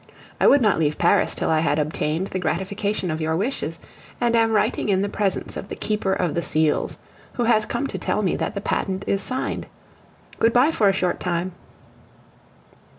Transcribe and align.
I 0.39 0.47
would 0.47 0.63
not 0.63 0.79
leave 0.79 0.97
Paris 0.97 1.35
till 1.35 1.51
I 1.51 1.59
had 1.59 1.77
obtained 1.77 2.25
the 2.25 2.39
gratification 2.39 3.11
of 3.11 3.21
your 3.21 3.35
wishes, 3.35 3.77
and 4.19 4.35
I 4.35 4.39
am 4.39 4.51
writing 4.51 4.89
in 4.89 5.03
the 5.03 5.09
presence 5.09 5.55
of 5.55 5.67
the 5.69 5.75
Keeper 5.75 6.11
of 6.13 6.33
the 6.33 6.41
Seals, 6.41 6.97
who 7.33 7.43
has 7.43 7.67
come 7.67 7.85
to 7.85 7.99
tell 7.99 8.23
me 8.23 8.35
that 8.37 8.55
the 8.55 8.61
patent 8.61 9.03
is 9.05 9.21
signed. 9.21 9.67
Good 10.39 10.53
bye 10.53 10.71
for 10.71 10.89
a 10.89 10.93
short 10.93 11.19
time! 11.19 11.51